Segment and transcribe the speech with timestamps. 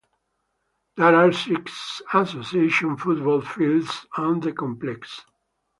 [0.97, 5.21] There are six Association football fields on the complex.